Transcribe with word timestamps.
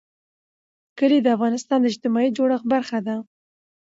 کلي 0.97 1.19
د 1.23 1.27
افغانستان 1.35 1.77
د 1.81 1.85
اجتماعي 1.91 2.29
جوړښت 2.37 2.65
برخه 2.73 2.97
ده. 3.07 3.15